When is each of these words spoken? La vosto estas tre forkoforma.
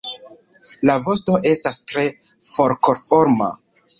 La 0.89 0.95
vosto 1.07 1.35
estas 1.51 1.79
tre 1.91 2.05
forkoforma. 2.49 3.53